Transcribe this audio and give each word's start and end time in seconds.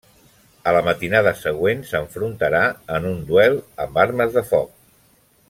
A 0.69 0.71
la 0.75 0.79
matinada 0.87 1.33
següent 1.41 1.83
s'enfrontarà 1.91 2.63
en 2.97 3.07
un 3.11 3.21
duel 3.29 3.61
amb 3.85 4.01
armes 4.07 4.35
de 4.41 4.45
foc. 4.55 4.75